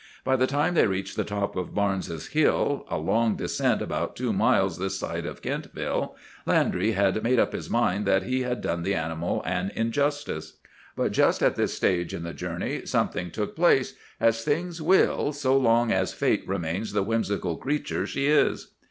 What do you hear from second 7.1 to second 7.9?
made up his